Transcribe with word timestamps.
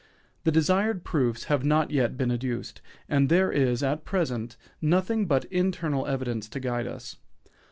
The 0.45 0.51
desired 0.51 1.03
proofs 1.03 1.43
have 1.43 1.63
not 1.63 1.91
yet 1.91 2.17
been 2.17 2.31
adduced, 2.31 2.81
and 3.07 3.29
there 3.29 3.51
is, 3.51 3.83
at 3.83 4.03
present, 4.03 4.57
nothing 4.81 5.27
but 5.27 5.45
internal 5.51 6.07
evidence 6.07 6.49
to 6.49 6.59
guide 6.59 6.87
us. 6.87 7.17